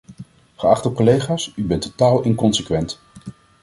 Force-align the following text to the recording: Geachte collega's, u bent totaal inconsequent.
Geachte 0.57 0.91
collega's, 0.91 1.53
u 1.55 1.63
bent 1.65 1.81
totaal 1.81 2.23
inconsequent. 2.23 2.99